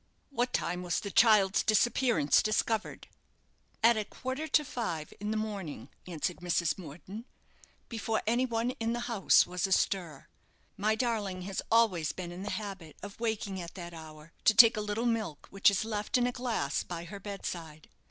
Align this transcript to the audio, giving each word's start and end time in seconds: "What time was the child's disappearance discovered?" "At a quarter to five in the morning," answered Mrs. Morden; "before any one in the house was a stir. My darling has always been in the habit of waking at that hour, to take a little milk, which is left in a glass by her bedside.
"What 0.31 0.51
time 0.51 0.81
was 0.81 0.99
the 0.99 1.11
child's 1.11 1.61
disappearance 1.61 2.41
discovered?" 2.41 3.07
"At 3.83 3.97
a 3.97 4.03
quarter 4.05 4.47
to 4.47 4.65
five 4.65 5.13
in 5.19 5.29
the 5.29 5.37
morning," 5.37 5.89
answered 6.07 6.37
Mrs. 6.37 6.75
Morden; 6.75 7.25
"before 7.87 8.23
any 8.25 8.47
one 8.47 8.71
in 8.79 8.93
the 8.93 9.01
house 9.01 9.45
was 9.45 9.67
a 9.67 9.71
stir. 9.71 10.27
My 10.75 10.95
darling 10.95 11.43
has 11.43 11.61
always 11.71 12.13
been 12.13 12.31
in 12.31 12.41
the 12.41 12.49
habit 12.49 12.95
of 13.03 13.19
waking 13.19 13.61
at 13.61 13.75
that 13.75 13.93
hour, 13.93 14.33
to 14.45 14.55
take 14.55 14.75
a 14.75 14.81
little 14.81 15.05
milk, 15.05 15.45
which 15.51 15.69
is 15.69 15.85
left 15.85 16.17
in 16.17 16.25
a 16.25 16.31
glass 16.31 16.81
by 16.81 17.03
her 17.03 17.19
bedside. 17.19 17.87